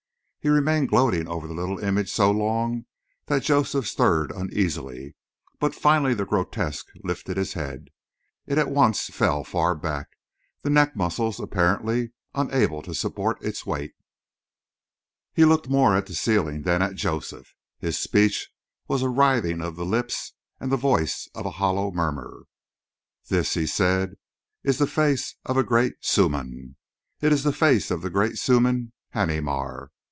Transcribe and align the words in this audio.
He 0.43 0.49
remained 0.49 0.89
gloating 0.89 1.27
over 1.27 1.45
the 1.47 1.53
little 1.53 1.77
image 1.77 2.11
so 2.11 2.31
long 2.31 2.87
that 3.27 3.43
Joseph 3.43 3.87
stirred 3.87 4.31
uneasily; 4.31 5.13
but 5.59 5.75
finally 5.75 6.15
the 6.15 6.25
grotesque 6.25 6.87
lifted 7.03 7.37
his 7.37 7.53
head. 7.53 7.89
It 8.47 8.57
at 8.57 8.71
once 8.71 9.05
fell 9.11 9.43
far 9.43 9.75
back, 9.75 10.07
the 10.63 10.71
neck 10.71 10.95
muscles 10.95 11.39
apparently 11.39 12.13
unable 12.33 12.81
to 12.81 12.95
support 12.95 13.39
its 13.43 13.67
weight. 13.67 13.93
He 15.31 15.45
looked 15.45 15.69
more 15.69 15.95
at 15.95 16.07
the 16.07 16.15
ceiling 16.15 16.63
than 16.63 16.81
at 16.81 16.95
Joseph. 16.95 17.53
His 17.77 17.99
speech 17.99 18.49
was 18.87 19.03
a 19.03 19.09
writhing 19.09 19.61
of 19.61 19.75
the 19.75 19.85
lips 19.85 20.33
and 20.59 20.71
the 20.71 20.75
voice 20.75 21.29
a 21.35 21.47
hollow 21.47 21.91
murmur. 21.91 22.45
"This," 23.29 23.53
he 23.53 23.67
said, 23.67 24.15
"is 24.63 24.79
the 24.79 24.87
face 24.87 25.35
of 25.45 25.55
a 25.55 25.63
great 25.63 25.97
suhman. 26.03 26.77
It 27.21 27.31
is 27.31 27.43
the 27.43 27.53
face 27.53 27.91
of 27.91 28.01
the 28.01 28.09
great 28.09 28.39
suhman, 28.39 28.93
Haneemar. 29.13 29.91